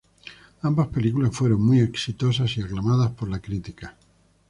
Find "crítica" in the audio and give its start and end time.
3.39-3.95